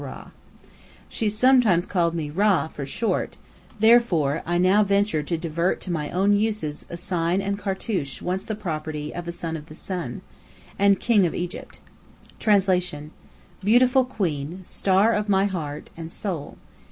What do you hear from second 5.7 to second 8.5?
to my own uses a sign and cartouche once